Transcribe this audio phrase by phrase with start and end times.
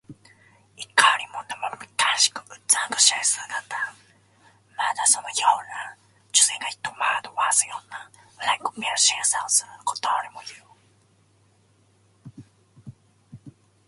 [0.77, 3.39] いかにもなまめかしく美しい姿。
[4.75, 5.95] また、そのような
[6.31, 8.09] 女性が人を惑わすような、
[8.39, 10.45] 笑いこびるしぐさをすることにもい
[13.45, 13.53] う。